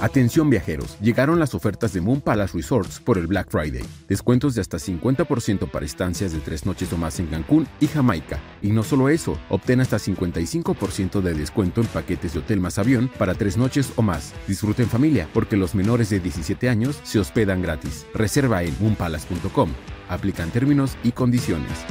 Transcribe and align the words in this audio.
Atención 0.00 0.48
viajeros, 0.48 0.96
llegaron 1.00 1.40
las 1.40 1.56
ofertas 1.56 1.92
de 1.92 2.00
Moon 2.00 2.20
Palace 2.20 2.56
Resorts 2.56 3.00
por 3.00 3.18
el 3.18 3.26
Black 3.26 3.50
Friday. 3.50 3.84
Descuentos 4.06 4.54
de 4.54 4.60
hasta 4.60 4.76
50% 4.76 5.68
para 5.68 5.84
estancias 5.84 6.32
de 6.32 6.38
tres 6.38 6.64
noches 6.66 6.92
o 6.92 6.96
más 6.96 7.18
en 7.18 7.26
Cancún 7.26 7.66
y 7.80 7.88
Jamaica. 7.88 8.38
Y 8.62 8.70
no 8.70 8.84
solo 8.84 9.08
eso, 9.08 9.36
obtén 9.48 9.80
hasta 9.80 9.96
55% 9.96 11.20
de 11.20 11.34
descuento 11.34 11.80
en 11.80 11.88
paquetes 11.88 12.34
de 12.34 12.38
hotel 12.38 12.60
más 12.60 12.78
avión 12.78 13.10
para 13.18 13.34
tres 13.34 13.56
noches 13.56 13.92
o 13.96 14.02
más. 14.02 14.34
Disfruten 14.46 14.86
familia, 14.86 15.28
porque 15.34 15.56
los 15.56 15.74
menores 15.74 16.10
de 16.10 16.20
17 16.20 16.68
años 16.68 17.00
se 17.02 17.18
hospedan 17.18 17.60
gratis. 17.60 18.06
Reserva 18.14 18.62
en 18.62 18.76
moonpalace.com. 18.78 19.70
Aplican 20.08 20.50
términos 20.50 20.96
y 21.02 21.10
condiciones. 21.10 21.84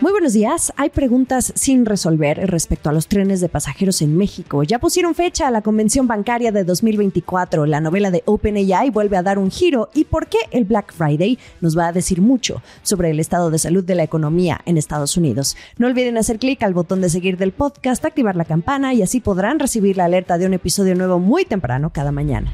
Muy 0.00 0.12
buenos 0.12 0.32
días. 0.32 0.72
Hay 0.76 0.90
preguntas 0.90 1.52
sin 1.56 1.84
resolver 1.84 2.48
respecto 2.48 2.88
a 2.88 2.92
los 2.92 3.08
trenes 3.08 3.40
de 3.40 3.48
pasajeros 3.48 4.00
en 4.00 4.16
México. 4.16 4.62
Ya 4.62 4.78
pusieron 4.78 5.16
fecha 5.16 5.48
a 5.48 5.50
la 5.50 5.60
convención 5.60 6.06
bancaria 6.06 6.52
de 6.52 6.62
2024. 6.62 7.66
La 7.66 7.80
novela 7.80 8.12
de 8.12 8.22
OpenAI 8.24 8.90
vuelve 8.90 9.16
a 9.16 9.24
dar 9.24 9.40
un 9.40 9.50
giro. 9.50 9.88
¿Y 9.94 10.04
por 10.04 10.28
qué 10.28 10.38
el 10.52 10.66
Black 10.66 10.92
Friday? 10.92 11.36
Nos 11.60 11.76
va 11.76 11.88
a 11.88 11.92
decir 11.92 12.20
mucho 12.20 12.62
sobre 12.82 13.10
el 13.10 13.18
estado 13.18 13.50
de 13.50 13.58
salud 13.58 13.82
de 13.82 13.96
la 13.96 14.04
economía 14.04 14.60
en 14.66 14.78
Estados 14.78 15.16
Unidos. 15.16 15.56
No 15.78 15.88
olviden 15.88 16.16
hacer 16.16 16.38
clic 16.38 16.62
al 16.62 16.74
botón 16.74 17.00
de 17.00 17.10
seguir 17.10 17.36
del 17.36 17.50
podcast, 17.50 18.04
activar 18.04 18.36
la 18.36 18.44
campana 18.44 18.94
y 18.94 19.02
así 19.02 19.18
podrán 19.18 19.58
recibir 19.58 19.96
la 19.96 20.04
alerta 20.04 20.38
de 20.38 20.46
un 20.46 20.54
episodio 20.54 20.94
nuevo 20.94 21.18
muy 21.18 21.44
temprano 21.44 21.90
cada 21.90 22.12
mañana. 22.12 22.52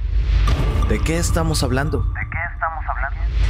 ¿De 0.88 0.98
qué 0.98 1.18
estamos 1.18 1.62
hablando? 1.62 2.06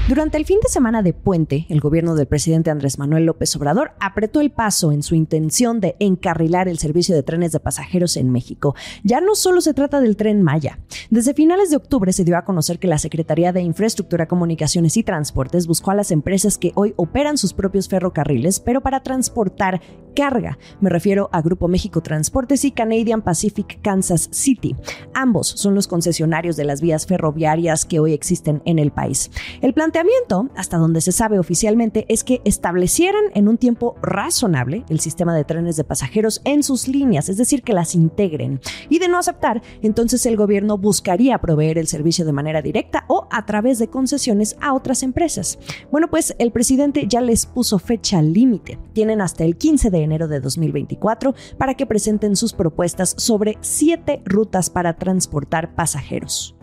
Durante 0.06 0.36
el 0.36 0.44
fin 0.44 0.60
de 0.62 0.68
semana 0.68 1.00
de 1.00 1.14
puente, 1.14 1.64
el 1.70 1.80
gobierno 1.80 2.14
del 2.14 2.26
presidente 2.26 2.70
Andrés 2.70 2.98
Manuel 2.98 3.24
López 3.24 3.56
Obrador 3.56 3.92
apretó 4.00 4.42
el 4.42 4.50
paso 4.50 4.92
en 4.92 5.02
su 5.02 5.14
intención 5.14 5.80
de 5.80 5.96
encarrilar 5.98 6.68
el 6.68 6.78
servicio 6.78 7.14
de 7.14 7.22
trenes 7.22 7.52
de 7.52 7.60
pasajeros 7.60 8.18
en 8.18 8.30
México. 8.30 8.74
Ya 9.02 9.22
no 9.22 9.34
solo 9.34 9.62
se 9.62 9.72
trata 9.72 10.02
del 10.02 10.18
tren 10.18 10.42
Maya. 10.42 10.78
Desde 11.09 11.32
finales 11.32 11.70
de 11.70 11.76
octubre 11.76 12.12
se 12.12 12.24
dio 12.24 12.36
a 12.36 12.45
conocer 12.45 12.78
que 12.78 12.86
la 12.86 12.98
Secretaría 12.98 13.54
de 13.54 13.62
Infraestructura, 13.62 14.29
Comunicaciones 14.29 14.98
y 14.98 15.04
Transportes 15.04 15.66
buscó 15.66 15.90
a 15.90 15.95
las 15.95 16.10
empresas 16.10 16.59
que 16.59 16.73
hoy 16.74 16.92
operan 16.96 17.38
sus 17.38 17.54
propios 17.54 17.88
ferrocarriles, 17.88 18.60
pero 18.60 18.82
para 18.82 19.02
transportar 19.02 19.80
carga. 20.15 20.59
Me 20.80 20.90
refiero 20.90 21.29
a 21.32 21.43
Grupo 21.43 21.68
México 21.68 22.01
Transportes 22.01 22.65
y 22.65 22.70
Canadian 22.70 23.23
Pacific 23.23 23.80
Kansas 23.82 24.29
City. 24.30 24.74
Ambos 25.12 25.48
son 25.48 25.74
los 25.74 25.88
concesionarios 25.88 26.57
de 26.57 26.65
las 26.65 26.80
vías 26.80 27.07
ferroviarias 27.07 27.84
que 27.84 28.01
hoy 28.01 28.12
existen 28.12 28.62
en 28.65 28.79
el 28.79 28.90
país. 28.90 29.30
El 29.60 29.74
planteamiento, 29.74 30.48
hasta 30.57 30.79
donde 30.79 31.01
se 31.01 31.12
sabe 31.12 31.38
oficialmente, 31.38 32.07
es 32.09 32.24
que 32.24 32.40
establecieran 32.45 33.24
en 33.35 33.48
un 33.48 33.59
tiempo 33.59 33.96
razonable 34.02 34.85
el 34.88 35.01
sistema 35.01 35.35
de 35.35 35.45
trenes 35.45 35.76
de 35.76 35.85
pasajeros 35.85 36.40
en 36.45 36.62
sus 36.62 36.88
líneas, 36.88 37.29
es 37.29 37.37
decir, 37.37 37.62
que 37.62 37.73
las 37.73 37.95
integren. 37.95 38.60
Y 38.88 38.98
de 38.98 39.09
no 39.09 39.18
aceptar, 39.18 39.62
entonces 39.82 40.24
el 40.26 40.37
gobierno 40.37 40.79
buscaría 40.79 41.38
proveer 41.38 41.79
el 41.79 41.87
servicio 41.87 42.24
de 42.24 42.32
manera 42.32 42.62
directa 42.62 43.04
o 43.09 43.26
a 43.30 43.46
través 43.46 43.79
de 43.79 43.88
concesiones 43.88 44.57
a 44.60 44.74
otras 44.74 45.02
empresas. 45.02 45.59
Bueno, 45.90 46.09
pues 46.09 46.35
el 46.38 46.52
presidente 46.52 47.07
ya 47.09 47.20
les 47.20 47.46
puso 47.46 47.79
fecha 47.79 48.23
límite. 48.23 48.79
Tienen 48.92 49.20
hasta 49.20 49.45
el 49.45 49.57
15 49.57 49.90
de 49.90 50.04
enero 50.05 50.29
de 50.29 50.41
2024 50.41 51.35
para 51.59 51.74
que 51.74 51.87
presenten 51.87 52.37
sus 52.37 52.52
propuestas 52.52 53.15
sobre 53.19 53.59
siete 53.60 54.23
rutas 54.24 54.71
para 54.71 54.95
transportar 54.95 55.74
pasajeros. 55.74 56.55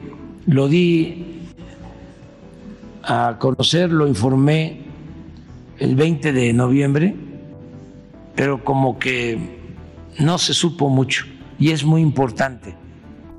Lo 0.46 0.68
di 0.68 1.42
a 3.04 3.38
conocer, 3.40 3.92
lo 3.92 4.08
informé 4.08 4.82
el 5.80 5.96
20 5.96 6.32
de 6.32 6.54
noviembre, 6.54 7.16
pero 8.36 8.64
como 8.64 9.00
que 9.00 9.40
no 10.20 10.38
se 10.38 10.54
supo 10.54 10.90
mucho 10.90 11.26
y 11.60 11.72
es 11.72 11.84
muy 11.84 12.02
importante. 12.02 12.76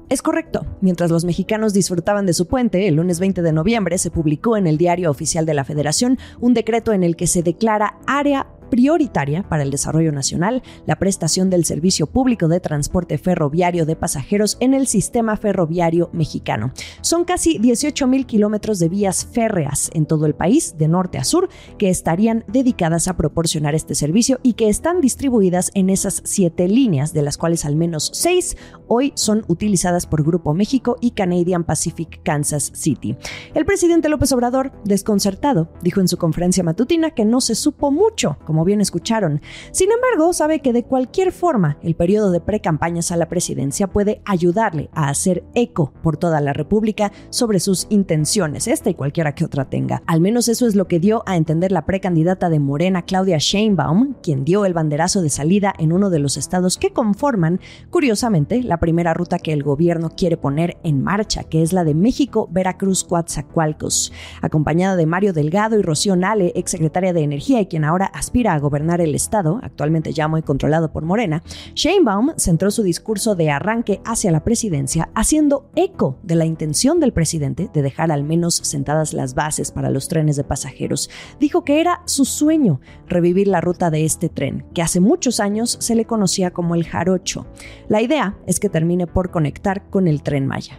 Es 0.08 0.20
correcto. 0.20 0.66
Mientras 0.82 1.10
los 1.10 1.24
mexicanos 1.24 1.72
disfrutaban 1.72 2.26
de 2.26 2.34
su 2.34 2.46
puente, 2.46 2.86
el 2.86 2.96
lunes 2.96 3.18
20 3.18 3.40
de 3.40 3.52
noviembre 3.52 3.96
se 3.96 4.10
publicó 4.10 4.58
en 4.58 4.66
el 4.66 4.76
Diario 4.76 5.10
Oficial 5.10 5.46
de 5.46 5.54
la 5.54 5.64
Federación 5.64 6.18
un 6.38 6.52
decreto 6.52 6.92
en 6.92 7.02
el 7.02 7.16
que 7.16 7.26
se 7.26 7.42
declara 7.42 7.96
área 8.06 8.46
prioritaria 8.72 9.42
para 9.42 9.64
el 9.64 9.70
desarrollo 9.70 10.12
nacional 10.12 10.62
la 10.86 10.98
prestación 10.98 11.50
del 11.50 11.66
servicio 11.66 12.06
público 12.06 12.48
de 12.48 12.58
transporte 12.58 13.18
ferroviario 13.18 13.84
de 13.84 13.96
pasajeros 13.96 14.56
en 14.60 14.72
el 14.72 14.86
sistema 14.86 15.36
ferroviario 15.36 16.08
mexicano. 16.14 16.72
Son 17.02 17.26
casi 17.26 17.58
18 17.58 18.06
mil 18.06 18.24
kilómetros 18.24 18.78
de 18.78 18.88
vías 18.88 19.26
férreas 19.30 19.90
en 19.92 20.06
todo 20.06 20.24
el 20.24 20.34
país, 20.34 20.76
de 20.78 20.88
norte 20.88 21.18
a 21.18 21.24
sur, 21.24 21.50
que 21.76 21.90
estarían 21.90 22.46
dedicadas 22.48 23.08
a 23.08 23.16
proporcionar 23.18 23.74
este 23.74 23.94
servicio 23.94 24.40
y 24.42 24.54
que 24.54 24.70
están 24.70 25.02
distribuidas 25.02 25.70
en 25.74 25.90
esas 25.90 26.22
siete 26.24 26.66
líneas, 26.66 27.12
de 27.12 27.20
las 27.20 27.36
cuales 27.36 27.66
al 27.66 27.76
menos 27.76 28.10
seis 28.14 28.56
hoy 28.88 29.12
son 29.16 29.44
utilizadas 29.48 30.06
por 30.06 30.24
Grupo 30.24 30.54
México 30.54 30.96
y 31.02 31.10
Canadian 31.10 31.64
Pacific 31.64 32.22
Kansas 32.22 32.72
City. 32.74 33.18
El 33.52 33.66
presidente 33.66 34.08
López 34.08 34.32
Obrador, 34.32 34.72
desconcertado, 34.86 35.68
dijo 35.82 36.00
en 36.00 36.08
su 36.08 36.16
conferencia 36.16 36.64
matutina 36.64 37.10
que 37.10 37.26
no 37.26 37.42
se 37.42 37.54
supo 37.54 37.90
mucho, 37.90 38.38
como 38.46 38.61
bien 38.64 38.80
escucharon. 38.80 39.40
Sin 39.70 39.90
embargo, 39.90 40.32
sabe 40.32 40.60
que 40.60 40.72
de 40.72 40.84
cualquier 40.84 41.32
forma 41.32 41.78
el 41.82 41.94
periodo 41.94 42.30
de 42.30 42.40
pre-campañas 42.40 43.12
a 43.12 43.16
la 43.16 43.28
presidencia 43.28 43.86
puede 43.86 44.22
ayudarle 44.24 44.90
a 44.92 45.08
hacer 45.08 45.44
eco 45.54 45.92
por 46.02 46.16
toda 46.16 46.40
la 46.40 46.52
República 46.52 47.12
sobre 47.30 47.60
sus 47.60 47.86
intenciones, 47.90 48.68
esta 48.68 48.90
y 48.90 48.94
cualquiera 48.94 49.34
que 49.34 49.44
otra 49.44 49.66
tenga. 49.66 50.02
Al 50.06 50.20
menos 50.20 50.48
eso 50.48 50.66
es 50.66 50.74
lo 50.74 50.86
que 50.86 51.00
dio 51.00 51.22
a 51.26 51.36
entender 51.36 51.72
la 51.72 51.86
precandidata 51.86 52.50
de 52.50 52.58
Morena, 52.58 53.02
Claudia 53.02 53.38
Sheinbaum, 53.38 54.14
quien 54.22 54.44
dio 54.44 54.64
el 54.64 54.74
banderazo 54.74 55.22
de 55.22 55.30
salida 55.30 55.74
en 55.78 55.92
uno 55.92 56.10
de 56.10 56.18
los 56.18 56.36
estados 56.36 56.76
que 56.78 56.92
conforman, 56.92 57.60
curiosamente, 57.90 58.62
la 58.62 58.78
primera 58.78 59.14
ruta 59.14 59.38
que 59.38 59.52
el 59.52 59.62
gobierno 59.62 60.10
quiere 60.10 60.36
poner 60.36 60.78
en 60.82 61.02
marcha, 61.02 61.44
que 61.44 61.62
es 61.62 61.72
la 61.72 61.84
de 61.84 61.94
México, 61.94 62.48
Veracruz, 62.50 63.04
Coatzacoalcos, 63.04 64.12
acompañada 64.40 64.96
de 64.96 65.06
Mario 65.06 65.32
Delgado 65.32 65.78
y 65.78 65.82
Rocío 65.82 66.16
Nale, 66.16 66.52
exsecretaria 66.56 67.12
de 67.12 67.22
Energía 67.22 67.60
y 67.60 67.66
quien 67.66 67.84
ahora 67.84 68.06
aspira 68.06 68.41
a 68.48 68.58
gobernar 68.58 69.00
el 69.00 69.14
Estado, 69.14 69.60
actualmente 69.62 70.12
ya 70.12 70.28
muy 70.28 70.42
controlado 70.42 70.92
por 70.92 71.04
Morena, 71.04 71.42
Sheinbaum 71.74 72.32
centró 72.36 72.70
su 72.70 72.82
discurso 72.82 73.34
de 73.34 73.50
arranque 73.50 74.00
hacia 74.04 74.32
la 74.32 74.44
presidencia 74.44 75.10
haciendo 75.14 75.70
eco 75.76 76.18
de 76.22 76.34
la 76.34 76.44
intención 76.44 77.00
del 77.00 77.12
presidente 77.12 77.70
de 77.72 77.82
dejar 77.82 78.10
al 78.10 78.24
menos 78.24 78.56
sentadas 78.56 79.12
las 79.12 79.34
bases 79.34 79.70
para 79.70 79.90
los 79.90 80.08
trenes 80.08 80.36
de 80.36 80.44
pasajeros. 80.44 81.10
Dijo 81.40 81.64
que 81.64 81.80
era 81.80 82.02
su 82.06 82.24
sueño 82.24 82.80
revivir 83.06 83.48
la 83.48 83.60
ruta 83.60 83.90
de 83.90 84.04
este 84.04 84.28
tren, 84.28 84.64
que 84.74 84.82
hace 84.82 85.00
muchos 85.00 85.40
años 85.40 85.76
se 85.80 85.94
le 85.94 86.04
conocía 86.04 86.50
como 86.50 86.74
el 86.74 86.86
Jarocho. 86.86 87.46
La 87.88 88.02
idea 88.02 88.36
es 88.46 88.60
que 88.60 88.68
termine 88.68 89.06
por 89.06 89.30
conectar 89.30 89.88
con 89.90 90.08
el 90.08 90.22
tren 90.22 90.46
Maya. 90.46 90.78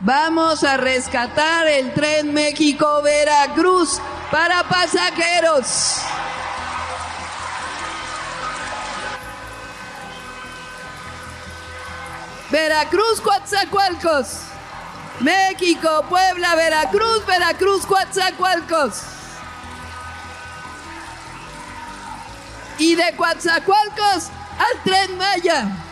Vamos 0.00 0.64
a 0.64 0.76
rescatar 0.76 1.66
el 1.66 1.92
tren 1.94 2.34
México-Veracruz 2.34 4.00
para 4.30 4.62
pasajeros. 4.68 6.02
Veracruz, 12.54 13.20
Coatzacoalcos. 13.20 14.42
México, 15.18 16.04
Puebla, 16.08 16.54
Veracruz, 16.54 17.26
Veracruz, 17.26 17.84
Coatzacoalcos. 17.84 19.02
Y 22.78 22.94
de 22.94 23.16
Coatzacoalcos 23.16 24.30
al 24.56 24.82
tren 24.84 25.18
Maya. 25.18 25.83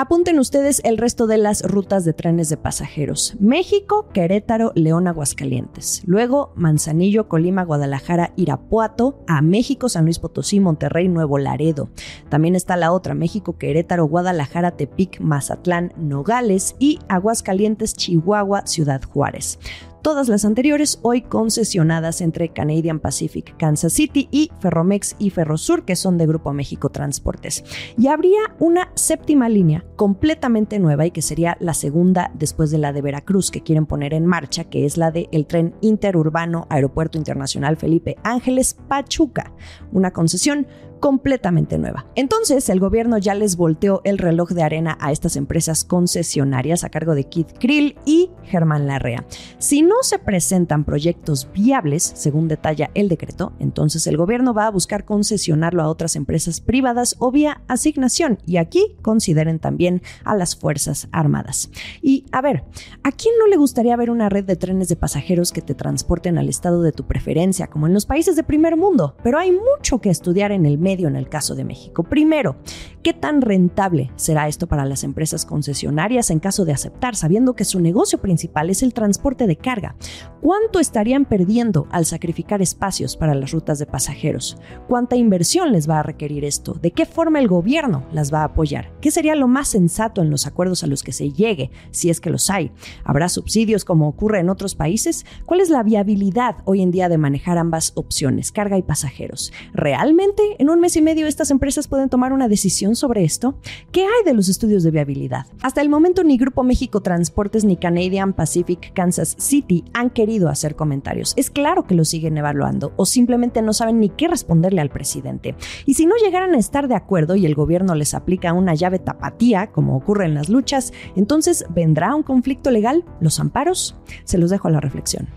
Apunten 0.00 0.38
ustedes 0.38 0.80
el 0.84 0.96
resto 0.96 1.26
de 1.26 1.36
las 1.36 1.62
rutas 1.62 2.06
de 2.06 2.14
trenes 2.14 2.48
de 2.48 2.56
pasajeros. 2.56 3.36
México, 3.38 4.08
Querétaro, 4.14 4.72
León, 4.74 5.06
Aguascalientes. 5.06 6.00
Luego 6.06 6.54
Manzanillo, 6.56 7.28
Colima, 7.28 7.64
Guadalajara, 7.64 8.32
Irapuato, 8.36 9.22
a 9.28 9.42
México, 9.42 9.90
San 9.90 10.06
Luis 10.06 10.18
Potosí, 10.18 10.58
Monterrey, 10.58 11.08
Nuevo 11.08 11.36
Laredo. 11.36 11.90
También 12.30 12.56
está 12.56 12.78
la 12.78 12.92
otra, 12.92 13.12
México, 13.12 13.58
Querétaro, 13.58 14.06
Guadalajara, 14.06 14.70
Tepic, 14.70 15.20
Mazatlán, 15.20 15.92
Nogales 15.98 16.76
y 16.78 16.98
Aguascalientes, 17.08 17.92
Chihuahua, 17.92 18.62
Ciudad 18.64 19.02
Juárez 19.02 19.58
todas 20.02 20.28
las 20.28 20.44
anteriores 20.44 20.98
hoy 21.02 21.22
concesionadas 21.22 22.20
entre 22.20 22.50
Canadian 22.50 23.00
Pacific 23.00 23.56
Kansas 23.56 23.92
City 23.92 24.28
y 24.30 24.50
Ferromex 24.60 25.16
y 25.18 25.30
Ferrosur, 25.30 25.84
que 25.84 25.96
son 25.96 26.18
de 26.18 26.26
Grupo 26.26 26.52
México 26.52 26.90
Transportes. 26.90 27.64
Y 27.96 28.08
habría 28.08 28.40
una 28.58 28.90
séptima 28.94 29.48
línea 29.48 29.84
completamente 29.96 30.78
nueva 30.78 31.06
y 31.06 31.10
que 31.10 31.22
sería 31.22 31.56
la 31.60 31.74
segunda 31.74 32.30
después 32.34 32.70
de 32.70 32.78
la 32.78 32.92
de 32.92 33.02
Veracruz 33.02 33.50
que 33.50 33.62
quieren 33.62 33.86
poner 33.86 34.14
en 34.14 34.26
marcha, 34.26 34.64
que 34.64 34.84
es 34.84 34.96
la 34.96 35.10
del 35.10 35.28
el 35.32 35.46
tren 35.46 35.74
interurbano 35.80 36.66
Aeropuerto 36.70 37.18
Internacional 37.18 37.76
Felipe 37.76 38.16
Ángeles 38.22 38.76
Pachuca, 38.88 39.52
una 39.92 40.12
concesión 40.12 40.66
completamente 41.00 41.78
nueva. 41.78 42.06
Entonces, 42.14 42.68
el 42.68 42.78
gobierno 42.78 43.18
ya 43.18 43.34
les 43.34 43.56
volteó 43.56 44.02
el 44.04 44.18
reloj 44.18 44.50
de 44.50 44.62
arena 44.62 44.96
a 45.00 45.10
estas 45.10 45.36
empresas 45.36 45.84
concesionarias 45.84 46.84
a 46.84 46.90
cargo 46.90 47.14
de 47.14 47.24
Keith 47.24 47.58
Krill 47.58 47.96
y 48.04 48.30
Germán 48.44 48.86
Larrea. 48.86 49.24
Si 49.58 49.82
no 49.82 49.96
se 50.02 50.18
presentan 50.18 50.84
proyectos 50.84 51.48
viables, 51.52 52.12
según 52.14 52.48
detalla 52.48 52.90
el 52.94 53.08
decreto, 53.08 53.52
entonces 53.58 54.06
el 54.06 54.16
gobierno 54.16 54.52
va 54.54 54.66
a 54.66 54.70
buscar 54.70 55.04
concesionarlo 55.04 55.82
a 55.82 55.88
otras 55.88 56.16
empresas 56.16 56.60
privadas 56.60 57.16
o 57.18 57.30
vía 57.30 57.62
asignación. 57.66 58.38
Y 58.46 58.58
aquí 58.58 58.96
consideren 59.02 59.58
también 59.58 60.02
a 60.24 60.36
las 60.36 60.54
Fuerzas 60.54 61.08
Armadas. 61.12 61.70
Y 62.02 62.26
a 62.32 62.42
ver, 62.42 62.64
¿a 63.02 63.12
quién 63.12 63.34
no 63.38 63.46
le 63.46 63.56
gustaría 63.56 63.96
ver 63.96 64.10
una 64.10 64.28
red 64.28 64.44
de 64.44 64.56
trenes 64.56 64.88
de 64.88 64.96
pasajeros 64.96 65.52
que 65.52 65.62
te 65.62 65.74
transporten 65.74 66.36
al 66.36 66.48
estado 66.48 66.82
de 66.82 66.92
tu 66.92 67.06
preferencia, 67.06 67.68
como 67.68 67.86
en 67.86 67.94
los 67.94 68.06
países 68.06 68.36
de 68.36 68.42
primer 68.42 68.76
mundo? 68.76 69.16
Pero 69.22 69.38
hay 69.38 69.52
mucho 69.52 70.00
que 70.00 70.10
estudiar 70.10 70.52
en 70.52 70.66
el 70.66 70.76
medio 70.76 70.89
en 71.08 71.16
el 71.16 71.28
caso 71.28 71.54
de 71.54 71.64
México. 71.64 72.02
Primero, 72.02 72.56
¿qué 73.02 73.12
tan 73.12 73.40
rentable 73.40 74.10
será 74.16 74.48
esto 74.48 74.66
para 74.66 74.84
las 74.84 75.04
empresas 75.04 75.46
concesionarias 75.46 76.30
en 76.30 76.38
caso 76.38 76.64
de 76.64 76.72
aceptar, 76.72 77.16
sabiendo 77.16 77.54
que 77.54 77.64
su 77.64 77.80
negocio 77.80 78.20
principal 78.20 78.70
es 78.70 78.82
el 78.82 78.94
transporte 78.94 79.46
de 79.46 79.56
carga? 79.56 79.96
¿Cuánto 80.40 80.80
estarían 80.80 81.24
perdiendo 81.24 81.86
al 81.90 82.06
sacrificar 82.06 82.62
espacios 82.62 83.16
para 83.16 83.34
las 83.34 83.52
rutas 83.52 83.78
de 83.78 83.86
pasajeros? 83.86 84.56
¿Cuánta 84.88 85.16
inversión 85.16 85.72
les 85.72 85.88
va 85.88 86.00
a 86.00 86.02
requerir 86.02 86.44
esto? 86.44 86.74
¿De 86.74 86.92
qué 86.92 87.06
forma 87.06 87.38
el 87.38 87.48
gobierno 87.48 88.06
las 88.12 88.32
va 88.32 88.40
a 88.40 88.44
apoyar? 88.44 88.90
¿Qué 89.00 89.10
sería 89.10 89.34
lo 89.34 89.48
más 89.48 89.68
sensato 89.68 90.22
en 90.22 90.30
los 90.30 90.46
acuerdos 90.46 90.84
a 90.84 90.86
los 90.86 91.02
que 91.02 91.12
se 91.12 91.30
llegue, 91.32 91.70
si 91.90 92.10
es 92.10 92.20
que 92.20 92.30
los 92.30 92.50
hay? 92.50 92.72
¿Habrá 93.04 93.28
subsidios 93.28 93.84
como 93.84 94.08
ocurre 94.08 94.40
en 94.40 94.50
otros 94.50 94.74
países? 94.74 95.24
¿Cuál 95.46 95.60
es 95.60 95.70
la 95.70 95.82
viabilidad 95.82 96.56
hoy 96.64 96.82
en 96.82 96.90
día 96.90 97.08
de 97.08 97.18
manejar 97.18 97.58
ambas 97.58 97.92
opciones, 97.94 98.52
carga 98.52 98.78
y 98.78 98.82
pasajeros? 98.82 99.52
¿Realmente 99.72 100.42
en 100.58 100.70
un 100.70 100.80
mes 100.80 100.96
y 100.96 101.02
medio 101.02 101.26
estas 101.26 101.50
empresas 101.50 101.88
pueden 101.88 102.08
tomar 102.08 102.32
una 102.32 102.48
decisión 102.48 102.89
sobre 102.96 103.24
esto? 103.24 103.54
¿Qué 103.92 104.02
hay 104.02 104.24
de 104.24 104.34
los 104.34 104.48
estudios 104.48 104.82
de 104.82 104.90
viabilidad? 104.90 105.46
Hasta 105.62 105.80
el 105.80 105.88
momento 105.88 106.24
ni 106.24 106.36
Grupo 106.36 106.62
México 106.62 107.00
Transportes 107.00 107.64
ni 107.64 107.76
Canadian 107.76 108.32
Pacific 108.32 108.92
Kansas 108.94 109.36
City 109.38 109.84
han 109.92 110.10
querido 110.10 110.48
hacer 110.48 110.76
comentarios. 110.76 111.34
Es 111.36 111.50
claro 111.50 111.84
que 111.84 111.94
lo 111.94 112.04
siguen 112.04 112.36
evaluando 112.36 112.92
o 112.96 113.06
simplemente 113.06 113.62
no 113.62 113.72
saben 113.72 114.00
ni 114.00 114.08
qué 114.08 114.28
responderle 114.28 114.80
al 114.80 114.90
presidente. 114.90 115.54
Y 115.86 115.94
si 115.94 116.06
no 116.06 116.14
llegaran 116.16 116.54
a 116.54 116.58
estar 116.58 116.88
de 116.88 116.94
acuerdo 116.94 117.36
y 117.36 117.46
el 117.46 117.54
gobierno 117.54 117.94
les 117.94 118.14
aplica 118.14 118.52
una 118.52 118.74
llave 118.74 118.98
tapatía, 118.98 119.68
como 119.68 119.96
ocurre 119.96 120.26
en 120.26 120.34
las 120.34 120.48
luchas, 120.48 120.92
entonces 121.16 121.64
vendrá 121.70 122.14
un 122.14 122.22
conflicto 122.22 122.70
legal, 122.70 123.04
los 123.20 123.40
amparos. 123.40 123.96
Se 124.24 124.38
los 124.38 124.50
dejo 124.50 124.68
a 124.68 124.70
la 124.70 124.80
reflexión. 124.80 125.28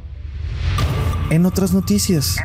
En 1.29 1.45
otras 1.45 1.73
noticias. 1.73 2.37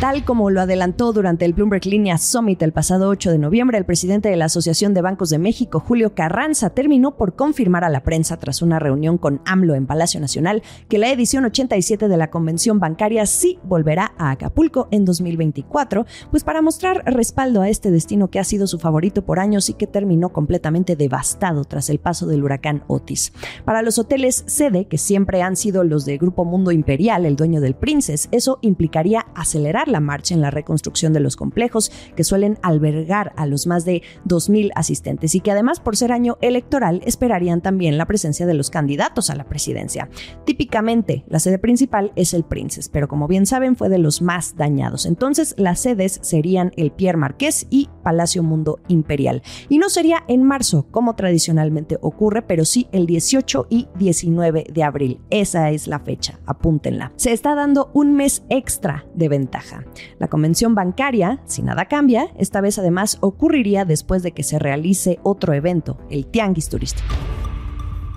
Tal 0.00 0.24
como 0.24 0.48
lo 0.50 0.60
adelantó 0.60 1.12
durante 1.12 1.44
el 1.44 1.54
Bloomberg 1.54 1.84
Linea 1.84 2.18
Summit 2.18 2.62
el 2.62 2.72
pasado 2.72 3.08
8 3.08 3.32
de 3.32 3.38
noviembre, 3.38 3.78
el 3.78 3.84
presidente 3.84 4.28
de 4.28 4.36
la 4.36 4.44
Asociación 4.44 4.94
de 4.94 5.02
Bancos 5.02 5.28
de 5.28 5.40
México, 5.40 5.80
Julio 5.80 6.14
Carranza, 6.14 6.70
terminó 6.70 7.16
por 7.16 7.34
confirmar 7.34 7.82
a 7.82 7.88
la 7.88 8.04
prensa 8.04 8.36
tras 8.36 8.62
una 8.62 8.78
reunión 8.78 9.18
con 9.18 9.40
AMLO 9.44 9.74
en 9.74 9.88
Palacio 9.88 10.20
Nacional 10.20 10.62
que 10.88 10.98
la 10.98 11.10
edición 11.10 11.46
87 11.46 12.06
de 12.06 12.16
la 12.16 12.30
Convención 12.30 12.78
Bancaria 12.78 13.26
sí 13.26 13.58
volverá 13.64 14.12
a 14.18 14.30
Acapulco 14.30 14.86
en 14.92 15.04
2024, 15.04 16.06
pues 16.30 16.44
para 16.44 16.62
mostrar 16.62 17.02
respaldo 17.04 17.60
a 17.60 17.68
este 17.68 17.90
destino 17.90 18.30
que 18.30 18.38
ha 18.38 18.44
sido 18.44 18.68
su 18.68 18.78
favorito 18.78 19.24
por 19.24 19.40
años 19.40 19.68
y 19.68 19.74
que 19.74 19.88
terminó 19.88 20.28
completamente 20.28 20.94
devastado 20.94 21.64
tras 21.64 21.90
el 21.90 21.98
paso 21.98 22.28
del 22.28 22.44
huracán 22.44 22.84
Otis. 22.86 23.32
Para 23.64 23.82
los 23.82 23.98
hoteles 23.98 24.44
sede, 24.46 24.84
que 24.84 24.96
siempre 24.96 25.42
han 25.42 25.56
sido 25.56 25.82
los 25.82 26.04
de 26.04 26.18
Grupo 26.18 26.44
Mundo 26.44 26.70
Imperial, 26.70 27.26
el 27.26 27.34
dueño 27.34 27.60
del 27.60 27.74
Princess, 27.74 28.28
eso 28.30 28.60
implicaría 28.62 29.26
acelerar 29.34 29.87
la 29.88 30.00
marcha 30.00 30.34
en 30.34 30.40
la 30.40 30.50
reconstrucción 30.50 31.12
de 31.12 31.20
los 31.20 31.36
complejos 31.36 31.90
que 32.16 32.24
suelen 32.24 32.58
albergar 32.62 33.32
a 33.36 33.46
los 33.46 33.66
más 33.66 33.84
de 33.84 34.02
2.000 34.26 34.70
asistentes 34.74 35.34
y 35.34 35.40
que 35.40 35.50
además 35.50 35.80
por 35.80 35.96
ser 35.96 36.12
año 36.12 36.38
electoral 36.40 37.02
esperarían 37.04 37.60
también 37.60 37.98
la 37.98 38.06
presencia 38.06 38.46
de 38.46 38.54
los 38.54 38.70
candidatos 38.70 39.30
a 39.30 39.36
la 39.36 39.44
presidencia. 39.44 40.08
Típicamente 40.44 41.24
la 41.28 41.40
sede 41.40 41.58
principal 41.58 42.12
es 42.16 42.34
el 42.34 42.44
Princess, 42.44 42.88
pero 42.88 43.08
como 43.08 43.28
bien 43.28 43.46
saben 43.46 43.76
fue 43.76 43.88
de 43.88 43.98
los 43.98 44.22
más 44.22 44.56
dañados. 44.56 45.06
Entonces 45.06 45.54
las 45.58 45.80
sedes 45.80 46.18
serían 46.22 46.72
el 46.76 46.90
Pierre 46.90 47.18
Marqués 47.18 47.66
y 47.70 47.88
Palacio 48.02 48.42
Mundo 48.42 48.80
Imperial. 48.88 49.42
Y 49.68 49.78
no 49.78 49.90
sería 49.90 50.24
en 50.28 50.42
marzo 50.42 50.86
como 50.90 51.14
tradicionalmente 51.14 51.98
ocurre, 52.00 52.42
pero 52.42 52.64
sí 52.64 52.88
el 52.92 53.06
18 53.06 53.66
y 53.68 53.88
19 53.96 54.66
de 54.72 54.82
abril. 54.82 55.20
Esa 55.30 55.70
es 55.70 55.86
la 55.86 56.00
fecha, 56.00 56.38
apúntenla. 56.46 57.12
Se 57.16 57.32
está 57.32 57.54
dando 57.54 57.90
un 57.94 58.14
mes 58.14 58.42
extra 58.48 59.06
de 59.14 59.28
ventaja. 59.28 59.77
La 60.18 60.28
convención 60.28 60.74
bancaria, 60.74 61.40
si 61.44 61.62
nada 61.62 61.86
cambia, 61.86 62.28
esta 62.36 62.60
vez 62.60 62.78
además 62.78 63.18
ocurriría 63.20 63.84
después 63.84 64.22
de 64.22 64.32
que 64.32 64.42
se 64.42 64.58
realice 64.58 65.18
otro 65.22 65.52
evento, 65.52 65.98
el 66.10 66.26
Tianguis 66.26 66.68
Turístico. 66.68 67.08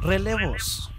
Relevos. 0.04 0.91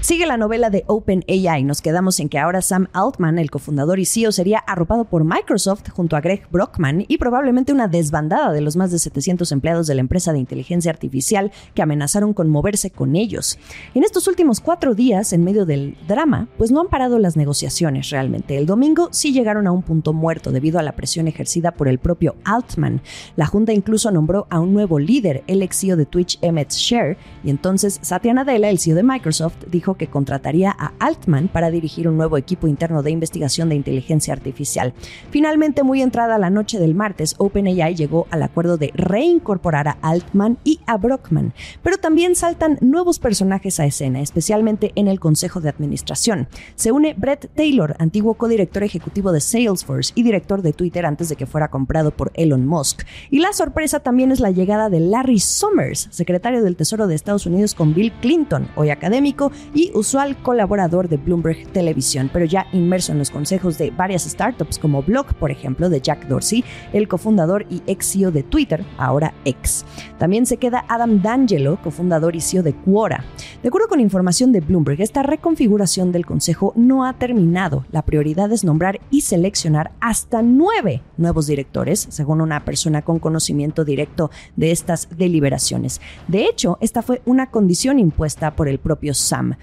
Sigue 0.00 0.26
la 0.26 0.36
novela 0.36 0.70
de 0.70 0.84
OpenAI. 0.86 1.64
Nos 1.64 1.82
quedamos 1.82 2.20
en 2.20 2.28
que 2.28 2.38
ahora 2.38 2.62
Sam 2.62 2.86
Altman, 2.92 3.36
el 3.38 3.50
cofundador 3.50 3.98
y 3.98 4.06
CEO, 4.06 4.30
sería 4.30 4.58
arropado 4.60 5.04
por 5.04 5.24
Microsoft 5.24 5.90
junto 5.90 6.16
a 6.16 6.20
Greg 6.20 6.46
Brockman 6.50 7.04
y 7.08 7.18
probablemente 7.18 7.72
una 7.72 7.88
desbandada 7.88 8.52
de 8.52 8.60
los 8.60 8.76
más 8.76 8.92
de 8.92 9.00
700 9.00 9.50
empleados 9.50 9.88
de 9.88 9.96
la 9.96 10.00
empresa 10.00 10.32
de 10.32 10.38
inteligencia 10.38 10.92
artificial 10.92 11.50
que 11.74 11.82
amenazaron 11.82 12.32
con 12.32 12.48
moverse 12.48 12.90
con 12.90 13.16
ellos. 13.16 13.58
En 13.92 14.04
estos 14.04 14.28
últimos 14.28 14.60
cuatro 14.60 14.94
días, 14.94 15.32
en 15.32 15.42
medio 15.42 15.66
del 15.66 15.96
drama, 16.06 16.48
pues 16.56 16.70
no 16.70 16.80
han 16.80 16.88
parado 16.88 17.18
las 17.18 17.36
negociaciones 17.36 18.10
realmente. 18.10 18.56
El 18.56 18.66
domingo 18.66 19.08
sí 19.10 19.32
llegaron 19.32 19.66
a 19.66 19.72
un 19.72 19.82
punto 19.82 20.12
muerto 20.12 20.52
debido 20.52 20.78
a 20.78 20.84
la 20.84 20.92
presión 20.92 21.26
ejercida 21.26 21.72
por 21.72 21.88
el 21.88 21.98
propio 21.98 22.36
Altman. 22.44 23.02
La 23.34 23.46
junta 23.46 23.72
incluso 23.72 24.12
nombró 24.12 24.46
a 24.48 24.60
un 24.60 24.72
nuevo 24.72 25.00
líder, 25.00 25.42
el 25.48 25.60
ex 25.60 25.80
CEO 25.80 25.96
de 25.96 26.06
Twitch, 26.06 26.38
Emmett 26.40 26.70
Share, 26.70 27.18
y 27.42 27.50
entonces 27.50 27.98
Satya 28.00 28.32
Nadella, 28.32 28.70
el 28.70 28.78
CEO 28.78 28.94
de 28.94 29.02
Microsoft, 29.02 29.56
dijo 29.66 29.87
que 29.96 30.08
contrataría 30.08 30.70
a 30.70 30.92
Altman 30.98 31.48
para 31.48 31.70
dirigir 31.70 32.08
un 32.08 32.16
nuevo 32.16 32.36
equipo 32.36 32.66
interno 32.66 33.02
de 33.02 33.10
investigación 33.10 33.68
de 33.68 33.76
inteligencia 33.76 34.32
artificial. 34.32 34.92
Finalmente, 35.30 35.82
muy 35.82 36.02
entrada 36.02 36.38
la 36.38 36.50
noche 36.50 36.78
del 36.78 36.94
martes, 36.94 37.34
OpenAI 37.38 37.94
llegó 37.94 38.26
al 38.30 38.42
acuerdo 38.42 38.76
de 38.76 38.90
reincorporar 38.94 39.88
a 39.88 39.98
Altman 40.02 40.58
y 40.64 40.80
a 40.86 40.96
Brockman, 40.96 41.52
pero 41.82 41.98
también 41.98 42.34
saltan 42.34 42.78
nuevos 42.80 43.18
personajes 43.18 43.80
a 43.80 43.86
escena, 43.86 44.20
especialmente 44.20 44.92
en 44.94 45.08
el 45.08 45.20
Consejo 45.20 45.60
de 45.60 45.68
Administración. 45.68 46.48
Se 46.74 46.92
une 46.92 47.14
Brett 47.14 47.50
Taylor, 47.54 47.96
antiguo 47.98 48.34
codirector 48.34 48.82
ejecutivo 48.82 49.32
de 49.32 49.40
Salesforce 49.40 50.12
y 50.14 50.22
director 50.22 50.62
de 50.62 50.72
Twitter 50.72 51.06
antes 51.06 51.28
de 51.28 51.36
que 51.36 51.46
fuera 51.46 51.68
comprado 51.68 52.10
por 52.10 52.30
Elon 52.34 52.66
Musk. 52.66 53.02
Y 53.30 53.40
la 53.40 53.52
sorpresa 53.52 54.00
también 54.00 54.32
es 54.32 54.40
la 54.40 54.50
llegada 54.50 54.90
de 54.90 55.00
Larry 55.00 55.38
Summers, 55.38 56.08
secretario 56.10 56.62
del 56.62 56.76
Tesoro 56.76 57.06
de 57.06 57.14
Estados 57.14 57.46
Unidos 57.46 57.74
con 57.74 57.94
Bill 57.94 58.12
Clinton, 58.20 58.68
hoy 58.76 58.90
académico 58.90 59.50
usual 59.94 60.36
colaborador 60.42 61.08
de 61.08 61.16
Bloomberg 61.16 61.66
Televisión, 61.72 62.30
pero 62.32 62.44
ya 62.44 62.66
inmerso 62.72 63.12
en 63.12 63.18
los 63.18 63.30
consejos 63.30 63.78
de 63.78 63.90
varias 63.90 64.24
startups 64.24 64.78
como 64.78 65.02
Block, 65.02 65.34
por 65.34 65.50
ejemplo, 65.50 65.88
de 65.88 66.00
Jack 66.00 66.26
Dorsey, 66.26 66.64
el 66.92 67.08
cofundador 67.08 67.66
y 67.70 67.82
ex 67.86 68.12
CEO 68.12 68.30
de 68.30 68.42
Twitter, 68.42 68.84
ahora 68.96 69.34
ex. 69.44 69.84
También 70.18 70.46
se 70.46 70.56
queda 70.56 70.84
Adam 70.88 71.22
D'Angelo, 71.22 71.78
cofundador 71.82 72.36
y 72.36 72.40
CEO 72.40 72.62
de 72.62 72.74
Quora. 72.74 73.24
De 73.62 73.68
acuerdo 73.68 73.88
con 73.88 74.00
información 74.00 74.52
de 74.52 74.60
Bloomberg, 74.60 75.00
esta 75.00 75.22
reconfiguración 75.22 76.12
del 76.12 76.26
consejo 76.26 76.72
no 76.76 77.04
ha 77.04 77.12
terminado. 77.14 77.84
La 77.90 78.02
prioridad 78.02 78.50
es 78.52 78.64
nombrar 78.64 79.00
y 79.10 79.22
seleccionar 79.22 79.92
hasta 80.00 80.42
nueve 80.42 81.02
nuevos 81.16 81.46
directores, 81.46 82.06
según 82.10 82.40
una 82.40 82.64
persona 82.64 83.02
con 83.02 83.18
conocimiento 83.18 83.84
directo 83.84 84.30
de 84.56 84.70
estas 84.70 85.08
deliberaciones. 85.16 86.00
De 86.26 86.44
hecho, 86.44 86.78
esta 86.80 87.02
fue 87.02 87.22
una 87.24 87.50
condición 87.50 87.98
impuesta 87.98 88.54
por 88.54 88.68
el 88.68 88.78
propio 88.78 89.14
Sam. 89.14 89.56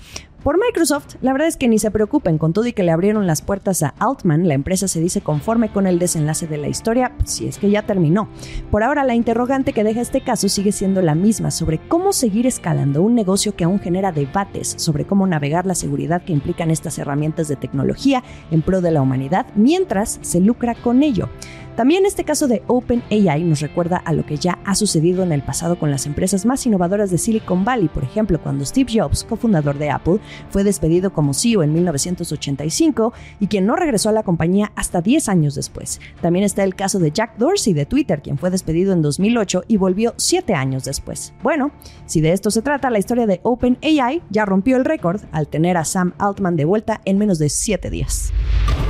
Por 0.45 0.59
Microsoft, 0.59 1.15
la 1.21 1.31
verdad 1.31 1.47
es 1.47 1.57
que 1.57 1.67
ni 1.67 1.79
se 1.79 1.89
preocupen, 1.89 2.37
con 2.37 2.53
todo 2.53 2.67
y 2.67 2.73
que 2.73 2.83
le 2.83 2.91
abrieron 2.91 3.25
las 3.25 3.41
puertas 3.41 3.81
a 3.81 3.95
Altman, 3.97 4.47
la 4.47 4.53
empresa 4.53 4.87
se 4.87 5.01
dice 5.01 5.21
conforme 5.21 5.71
con 5.71 5.87
el 5.87 5.97
desenlace 5.97 6.45
de 6.45 6.57
la 6.57 6.67
historia, 6.67 7.15
si 7.23 7.47
es 7.47 7.57
que 7.57 7.71
ya 7.71 7.87
terminó. 7.87 8.29
Por 8.69 8.83
ahora, 8.83 9.03
la 9.03 9.15
interrogante 9.15 9.73
que 9.73 9.83
deja 9.83 10.01
este 10.01 10.21
caso 10.21 10.47
sigue 10.47 10.71
siendo 10.71 11.01
la 11.01 11.15
misma 11.15 11.49
sobre 11.49 11.79
cómo 11.79 12.13
seguir 12.13 12.45
escalando 12.45 13.01
un 13.01 13.15
negocio 13.15 13.55
que 13.55 13.63
aún 13.63 13.79
genera 13.79 14.11
debates 14.11 14.75
sobre 14.77 15.05
cómo 15.05 15.25
navegar 15.25 15.65
la 15.65 15.73
seguridad 15.73 16.21
que 16.21 16.33
implican 16.33 16.69
estas 16.69 16.99
herramientas 16.99 17.47
de 17.47 17.55
tecnología 17.55 18.23
en 18.51 18.61
pro 18.61 18.81
de 18.81 18.91
la 18.91 19.01
humanidad 19.01 19.47
mientras 19.55 20.19
se 20.21 20.41
lucra 20.41 20.75
con 20.75 21.01
ello. 21.01 21.27
También 21.75 22.05
este 22.05 22.23
caso 22.23 22.47
de 22.47 22.63
OpenAI 22.67 23.43
nos 23.43 23.59
recuerda 23.59 23.97
a 23.97 24.13
lo 24.13 24.25
que 24.25 24.37
ya 24.37 24.59
ha 24.63 24.75
sucedido 24.75 25.23
en 25.23 25.33
el 25.33 25.41
pasado 25.41 25.77
con 25.77 25.91
las 25.91 26.05
empresas 26.05 26.45
más 26.45 26.65
innovadoras 26.65 27.11
de 27.11 27.17
Silicon 27.17 27.65
Valley, 27.65 27.89
por 27.89 28.05
ejemplo, 28.05 28.39
cuando 28.41 28.63
Steve 28.63 28.93
Jobs, 28.97 29.25
cofundador 29.25 29.77
de 29.77 29.89
Apple, 29.89 30.19
fue 30.49 30.63
despedido 30.63 31.13
como 31.13 31.33
CEO 31.33 31.63
en 31.63 31.73
1985 31.73 33.13
y 33.39 33.47
quien 33.47 33.65
no 33.65 33.75
regresó 33.75 34.09
a 34.09 34.13
la 34.13 34.23
compañía 34.23 34.71
hasta 34.75 35.01
10 35.01 35.29
años 35.29 35.55
después. 35.55 35.99
También 36.21 36.45
está 36.45 36.63
el 36.63 36.75
caso 36.75 36.99
de 36.99 37.11
Jack 37.11 37.37
Dorsey 37.37 37.73
de 37.73 37.85
Twitter, 37.85 38.21
quien 38.21 38.37
fue 38.37 38.49
despedido 38.49 38.93
en 38.93 39.01
2008 39.01 39.63
y 39.67 39.77
volvió 39.77 40.13
7 40.17 40.53
años 40.53 40.83
después. 40.83 41.33
Bueno, 41.43 41.71
si 42.05 42.21
de 42.21 42.31
esto 42.31 42.51
se 42.51 42.61
trata, 42.61 42.89
la 42.89 42.99
historia 42.99 43.27
de 43.27 43.39
OpenAI 43.43 44.21
ya 44.29 44.45
rompió 44.45 44.77
el 44.77 44.85
récord 44.85 45.21
al 45.31 45.47
tener 45.47 45.77
a 45.77 45.85
Sam 45.85 46.13
Altman 46.17 46.55
de 46.55 46.65
vuelta 46.65 47.01
en 47.05 47.17
menos 47.17 47.39
de 47.39 47.49
7 47.49 47.89
días. 47.89 48.31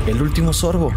El 0.07 0.21
último 0.21 0.53
sorbo. 0.53 0.91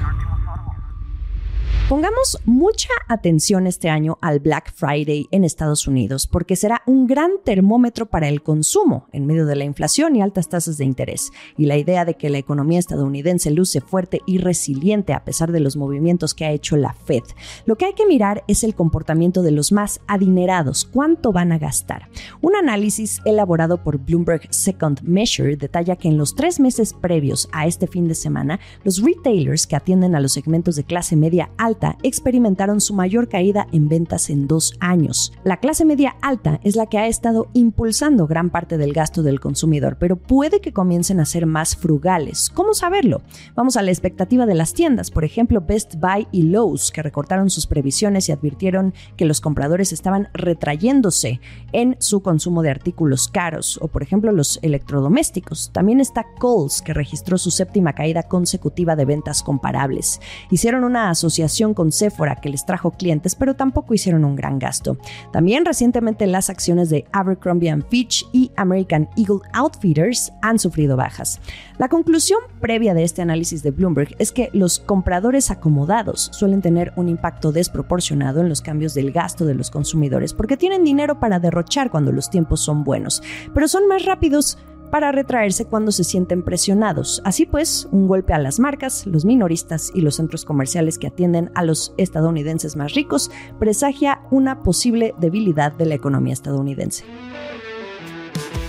Pongamos 1.88 2.38
mucha 2.45 2.90
atención 3.09 3.66
este 3.66 3.88
año 3.88 4.18
al 4.21 4.40
Black 4.40 4.75
Friday 4.75 5.26
en 5.30 5.42
Estados 5.42 5.87
Unidos, 5.88 6.26
porque 6.26 6.54
será 6.54 6.83
un 6.85 7.07
gran 7.07 7.30
termómetro 7.42 8.04
para 8.04 8.28
el 8.28 8.42
consumo 8.42 9.07
en 9.11 9.25
medio 9.25 9.47
de 9.47 9.57
la 9.57 9.64
inflación 9.64 10.14
y 10.14 10.21
altas 10.21 10.50
tasas 10.50 10.76
de 10.76 10.85
interés. 10.85 11.30
Y 11.57 11.64
la 11.64 11.78
idea 11.78 12.04
de 12.04 12.12
que 12.12 12.28
la 12.28 12.37
economía 12.37 12.78
estadounidense 12.78 13.50
luce 13.50 13.80
fuerte 13.80 14.21
y 14.26 14.37
resiliente 14.37 15.14
a 15.14 15.25
pesar 15.25 15.50
de 15.50 15.61
los 15.61 15.78
movimientos 15.78 16.35
que 16.35 16.45
ha 16.45 16.50
hecho 16.50 16.76
la 16.76 16.92
Fed. 16.92 17.23
Lo 17.64 17.76
que 17.76 17.87
hay 17.87 17.95
que 17.95 18.04
mirar 18.04 18.45
es 18.49 18.64
el 18.64 18.75
comportamiento 18.75 19.40
de 19.40 19.52
los 19.52 19.73
más 19.73 20.02
adinerados, 20.09 20.85
cuánto 20.85 21.33
van 21.33 21.52
a 21.52 21.59
gastar. 21.59 22.11
Un 22.42 22.54
análisis 22.54 23.23
elaborado 23.25 23.83
por 23.83 23.97
Bloomberg 23.97 24.47
Second 24.52 25.00
Measure 25.04 25.57
detalla 25.57 25.97
que 25.97 26.09
en 26.09 26.18
los 26.18 26.35
tres 26.35 26.61
meses 26.61 26.92
previos 26.92 27.49
a 27.50 27.66
este 27.66 27.87
fin 27.87 28.09
de 28.09 28.14
semana, 28.14 28.61
los 28.85 29.02
retailers 29.02 29.66
que 29.66 29.76
atienden 29.76 30.14
a 30.14 30.21
los 30.21 30.33
segmentos 30.33 30.76
de 30.76 30.85
clase 30.85 31.16
media 31.16 31.49
alta 31.57 31.77
experimentaron 32.02 32.80
su 32.80 32.94
mayor 32.94 33.28
caída 33.28 33.66
en 33.73 33.88
ventas 33.88 34.30
en 34.30 34.47
dos 34.47 34.75
años. 34.80 35.32
La 35.44 35.58
clase 35.58 35.85
media 35.85 36.16
alta 36.23 36.61
es 36.64 36.76
la 36.76 36.87
que 36.87 36.99
ha 36.99 37.06
estado 37.06 37.49
impulsando 37.52 38.26
gran 38.26 38.50
parte 38.50 38.78
del 38.78 38.92
gasto 38.92 39.23
del 39.23 39.40
consumidor, 39.40 39.97
pero 39.99 40.16
puede 40.16 40.61
que 40.61 40.73
comiencen 40.73 41.20
a 41.20 41.25
ser 41.25 41.47
más 41.47 41.76
frugales. 41.76 42.50
¿Cómo 42.50 42.75
saberlo? 42.75 43.23
Vamos 43.54 43.76
a 43.76 43.82
la 43.82 43.90
expectativa 43.90 44.47
de 44.47 44.54
las 44.54 44.75
tiendas, 44.75 45.11
por 45.11 45.25
ejemplo 45.25 45.61
Best 45.61 45.97
Buy 45.97 46.28
y 46.32 46.42
Lowe's, 46.42 46.90
que 46.90 47.02
recortaron 47.02 47.50
sus 47.50 47.66
previsiones 47.66 48.28
y 48.28 48.32
advirtieron 48.32 48.94
que 49.16 49.25
los 49.25 49.40
compradores 49.40 49.92
estaban 49.92 50.28
retrayéndose 50.35 51.40
en 51.73 51.97
su 51.99 52.23
consumo 52.23 52.62
de 52.62 52.70
artículos 52.70 53.28
caros, 53.28 53.78
o 53.82 53.88
por 53.88 54.02
ejemplo 54.02 54.32
los 54.32 54.58
electrodomésticos. 54.62 55.70
También 55.73 56.00
está 56.00 56.26
Kohl's, 56.38 56.82
que 56.82 56.94
registró 56.94 57.38
su 57.38 57.50
séptima 57.50 57.94
caída 57.94 58.25
consecutiva 58.25 58.97
de 58.97 59.04
ventas 59.04 59.42
comparables. 59.42 60.20
Hicieron 60.50 60.85
una 60.85 61.11
asociación 61.11 61.67
con 61.75 61.92
Sephora 61.92 62.37
que 62.37 62.48
les 62.48 62.66
trajo 62.66 62.90
clientes, 62.90 63.34
pero 63.34 63.54
tampoco 63.54 63.94
hicieron 63.94 64.25
un 64.25 64.37
gran 64.37 64.58
gasto. 64.58 64.98
También 65.32 65.64
recientemente 65.64 66.26
las 66.26 66.50
acciones 66.50 66.90
de 66.90 67.06
Abercrombie 67.12 67.68
Fitch 67.90 68.26
y 68.32 68.50
American 68.56 69.08
Eagle 69.16 69.40
Outfitters 69.52 70.32
han 70.42 70.58
sufrido 70.58 70.96
bajas. 70.96 71.40
La 71.78 71.88
conclusión 71.88 72.40
previa 72.60 72.94
de 72.94 73.04
este 73.04 73.22
análisis 73.22 73.62
de 73.62 73.70
Bloomberg 73.70 74.14
es 74.18 74.32
que 74.32 74.50
los 74.52 74.78
compradores 74.78 75.50
acomodados 75.50 76.30
suelen 76.32 76.62
tener 76.62 76.92
un 76.96 77.08
impacto 77.08 77.52
desproporcionado 77.52 78.40
en 78.40 78.48
los 78.48 78.62
cambios 78.62 78.94
del 78.94 79.12
gasto 79.12 79.44
de 79.44 79.54
los 79.54 79.70
consumidores 79.70 80.34
porque 80.34 80.56
tienen 80.56 80.84
dinero 80.84 81.20
para 81.20 81.38
derrochar 81.38 81.90
cuando 81.90 82.12
los 82.12 82.30
tiempos 82.30 82.60
son 82.60 82.84
buenos, 82.84 83.22
pero 83.54 83.68
son 83.68 83.87
más 83.87 84.04
rápidos 84.04 84.58
para 84.90 85.12
retraerse 85.12 85.64
cuando 85.64 85.92
se 85.92 86.04
sienten 86.04 86.42
presionados. 86.42 87.21
Así 87.25 87.47
pues, 87.47 87.88
un 87.90 88.09
golpe 88.09 88.33
a 88.33 88.38
las 88.38 88.61
marcas, 88.61 89.07
los 89.07 89.25
minoristas 89.25 89.90
y 89.95 90.00
los 90.00 90.16
centros 90.16 90.45
comerciales 90.45 90.99
que 90.99 91.07
atienden 91.07 91.50
a 91.54 91.64
los 91.64 91.95
estadounidenses 91.97 92.76
más 92.76 92.95
ricos 92.95 93.30
presagia 93.59 94.21
una 94.30 94.62
posible 94.62 95.14
debilidad 95.18 95.73
de 95.73 95.87
la 95.87 95.95
economía 95.95 96.33
estadounidense. 96.33 97.04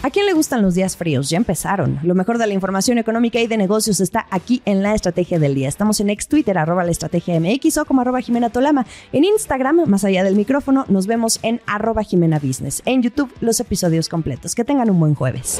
¿A 0.02 0.12
quién 0.12 0.26
le 0.26 0.32
gustan 0.32 0.62
los 0.62 0.76
días 0.76 0.96
fríos? 0.96 1.30
Ya 1.30 1.36
empezaron. 1.36 2.00
Lo 2.04 2.16
mejor 2.16 2.38
de 2.38 2.48
la 2.48 2.54
información 2.54 2.98
económica 2.98 3.38
y 3.42 3.48
de 3.48 3.58
negocios 3.58 4.00
está 4.00 4.28
aquí 4.32 4.62
en 4.64 4.82
la 4.82 4.96
Estrategia 4.96 5.40
del 5.40 5.56
Día. 5.56 5.68
Estamos 5.68 6.00
en 6.00 6.10
ex 6.10 6.30
Twitter, 6.30 6.58
arroba 6.58 6.86
la 6.86 6.92
Estrategia 6.92 7.38
MX 7.38 7.80
o 7.80 7.86
como 7.86 8.00
arroba 8.00 8.22
Jimena 8.22 8.50
Tolama. 8.50 8.86
En 9.12 9.26
Instagram, 9.26 9.90
más 9.90 10.06
allá 10.06 10.24
del 10.24 10.38
micrófono, 10.38 10.86
nos 10.88 11.06
vemos 11.06 11.40
en 11.44 11.60
arroba 11.66 12.04
Jimena 12.04 12.40
Business. 12.40 12.82
En 12.86 13.04
YouTube, 13.04 13.30
los 13.42 13.60
episodios 13.60 14.08
completos. 14.08 14.56
Que 14.56 14.64
tengan 14.64 14.90
un 14.90 15.02
buen 15.02 15.16
jueves. 15.16 15.60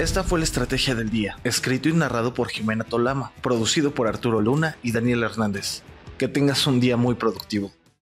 Esta 0.00 0.24
fue 0.24 0.40
la 0.40 0.46
Estrategia 0.46 0.96
del 0.96 1.10
Día, 1.10 1.36
escrito 1.44 1.88
y 1.88 1.92
narrado 1.92 2.34
por 2.34 2.48
Jimena 2.48 2.82
Tolama, 2.82 3.30
producido 3.42 3.94
por 3.94 4.08
Arturo 4.08 4.40
Luna 4.40 4.76
y 4.82 4.90
Daniel 4.90 5.22
Hernández. 5.22 5.82
Que 6.18 6.26
tengas 6.26 6.66
un 6.66 6.80
día 6.80 6.96
muy 6.96 7.14
productivo. 7.14 7.70